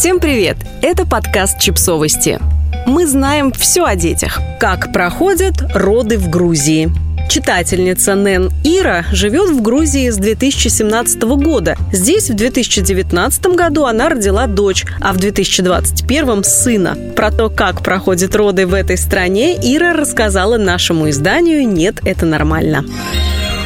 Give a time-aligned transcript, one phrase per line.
[0.00, 0.56] Всем привет!
[0.80, 2.38] Это подкаст «Чипсовости».
[2.86, 4.40] Мы знаем все о детях.
[4.58, 6.90] Как проходят роды в Грузии.
[7.28, 11.76] Читательница Нэн Ира живет в Грузии с 2017 года.
[11.92, 16.96] Здесь в 2019 году она родила дочь, а в 2021– сына.
[17.14, 22.86] Про то, как проходят роды в этой стране, Ира рассказала нашему изданию «Нет, это нормально».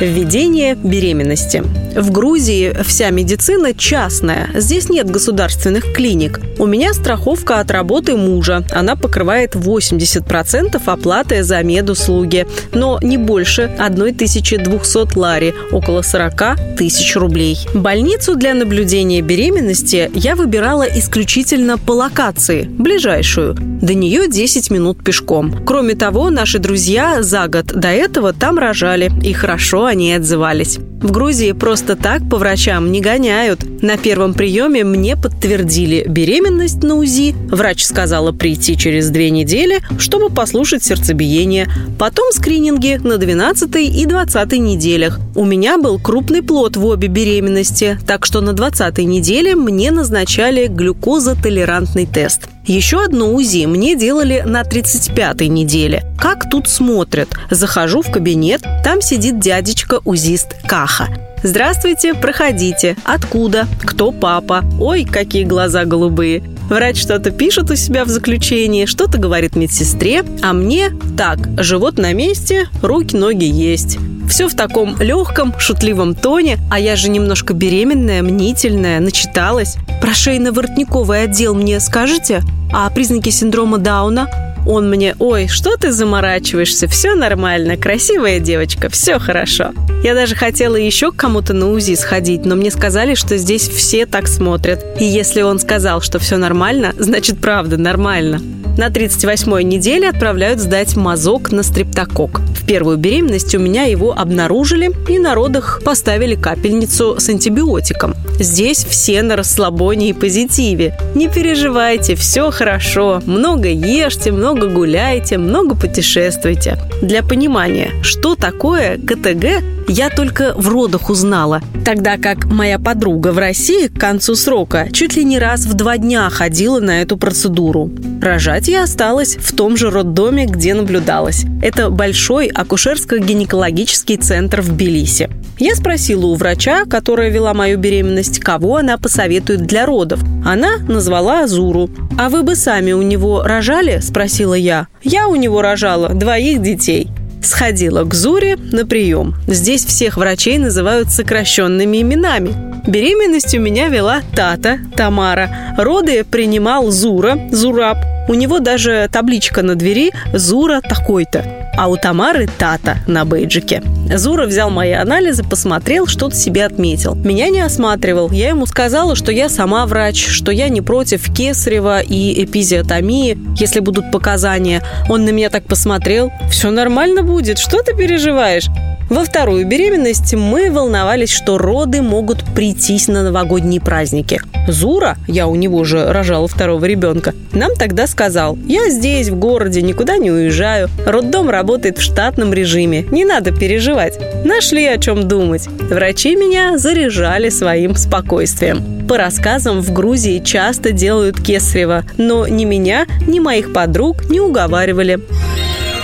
[0.00, 1.64] Введение беременности.
[1.96, 4.48] В Грузии вся медицина частная.
[4.54, 6.40] Здесь нет государственных клиник.
[6.58, 8.62] У меня страховка от работы мужа.
[8.70, 17.58] Она покрывает 80% оплаты за медуслуги, но не больше 1200 лари, около 40 тысяч рублей.
[17.74, 23.56] Больницу для наблюдения беременности я выбирала исключительно по локации, ближайшую.
[23.82, 25.64] До нее 10 минут пешком.
[25.64, 30.78] Кроме того, наши друзья за год до этого там рожали, и хорошо они отзывались.
[31.00, 33.60] В Грузии просто так по врачам не гоняют.
[33.82, 37.34] На первом приеме мне подтвердили беременность на УЗИ.
[37.50, 41.68] Врач сказала прийти через две недели, чтобы послушать сердцебиение.
[41.98, 45.20] Потом скрининги на 12 и 20 неделях.
[45.36, 50.66] У меня был крупный плод в обе беременности, так что на 20 неделе мне назначали
[50.66, 52.48] глюкозотолерантный тест.
[52.68, 56.04] Еще одно УЗИ мне делали на 35-й неделе.
[56.18, 57.30] Как тут смотрят?
[57.50, 61.08] Захожу в кабинет, там сидит дядечка-узист Каха.
[61.42, 62.94] Здравствуйте, проходите.
[63.04, 63.66] Откуда?
[63.80, 64.64] Кто папа?
[64.78, 66.42] Ой, какие глаза голубые.
[66.68, 72.12] Врач что-то пишет у себя в заключении, что-то говорит медсестре, а мне так, живот на
[72.12, 73.96] месте, руки, ноги есть.
[74.28, 79.76] Все в таком легком, шутливом тоне, а я же немножко беременная, мнительная, начиталась.
[80.02, 82.42] Про шейно-воротниковый отдел мне скажете?
[82.72, 84.28] А признаки синдрома Дауна?
[84.66, 89.72] Он мне, ой, что ты заморачиваешься, все нормально, красивая девочка, все хорошо.
[90.04, 94.04] Я даже хотела еще к кому-то на УЗИ сходить, но мне сказали, что здесь все
[94.04, 94.84] так смотрят.
[95.00, 98.40] И если он сказал, что все нормально, значит правда нормально.
[98.78, 102.40] На 38-й неделе отправляют сдать мазок на стрептокок.
[102.54, 108.14] В первую беременность у меня его обнаружили и на родах поставили капельницу с антибиотиком.
[108.38, 110.96] Здесь все на расслабоне и позитиве.
[111.16, 113.20] Не переживайте, все хорошо.
[113.26, 116.78] Много ешьте, много гуляйте, много путешествуйте.
[117.02, 121.60] Для понимания, что такое КТГ, я только в родах узнала.
[121.84, 125.98] Тогда как моя подруга в России к концу срока чуть ли не раз в два
[125.98, 127.90] дня ходила на эту процедуру.
[128.20, 131.44] Рожать я осталась в том же роддоме, где наблюдалась.
[131.62, 135.30] Это большой акушерско-гинекологический центр в Тбилиси.
[135.58, 140.20] Я спросила у врача, которая вела мою беременность, кого она посоветует для родов.
[140.44, 141.90] Она назвала Азуру.
[142.16, 144.86] «А вы бы сами у него рожали?»– спросила я.
[145.02, 147.08] «Я у него рожала двоих детей».
[147.42, 149.34] Сходила к Зуре на прием.
[149.46, 152.54] Здесь всех врачей называют сокращенными именами.
[152.86, 155.74] Беременность у меня вела Тата, Тамара.
[155.76, 157.98] Роды принимал Зура, Зураб.
[158.28, 163.82] У него даже табличка на двери «Зура такой-то» а у Тамары Тата на бейджике.
[164.12, 167.14] Зура взял мои анализы, посмотрел, что-то себе отметил.
[167.14, 168.32] Меня не осматривал.
[168.32, 173.78] Я ему сказала, что я сама врач, что я не против кесарева и эпизиотомии, если
[173.78, 174.82] будут показания.
[175.08, 176.32] Он на меня так посмотрел.
[176.50, 178.68] Все нормально будет, что ты переживаешь?
[179.08, 184.40] Во вторую беременность мы волновались, что роды могут прийтись на новогодние праздники.
[184.68, 189.80] Зура, я у него же рожала второго ребенка, нам тогда сказал, я здесь, в городе,
[189.80, 190.90] никуда не уезжаю.
[191.06, 194.18] Роддом работает в штатном режиме, не надо переживать.
[194.44, 195.66] Нашли о чем думать.
[195.68, 199.06] Врачи меня заряжали своим спокойствием.
[199.08, 205.18] По рассказам, в Грузии часто делают кесарево, но ни меня, ни моих подруг не уговаривали.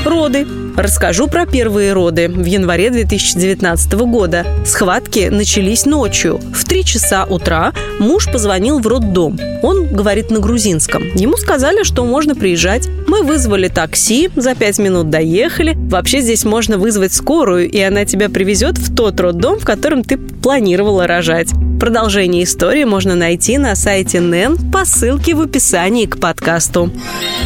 [0.07, 0.47] Роды.
[0.77, 4.45] Расскажу про первые роды в январе 2019 года.
[4.67, 6.41] Схватки начались ночью.
[6.53, 9.39] В 3 часа утра муж позвонил в роддом.
[9.63, 11.05] Он говорит на грузинском.
[11.15, 12.89] Ему сказали, что можно приезжать.
[13.07, 15.75] Мы вызвали такси, за 5 минут доехали.
[15.77, 20.19] Вообще здесь можно вызвать скорую, и она тебя привезет в тот роддом, в котором ты
[20.19, 21.51] планировала рожать.
[21.79, 26.91] Продолжение истории можно найти на сайте НЭН по ссылке в описании к подкасту.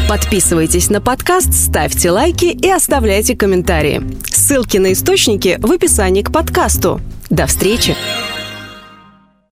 [0.08, 4.02] Подписывайтесь на подкаст, ставьте лайки и оставляйте комментарии.
[4.24, 7.00] Ссылки на источники в описании к подкасту.
[7.30, 7.94] До встречи!